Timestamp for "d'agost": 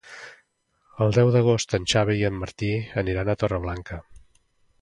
1.35-1.77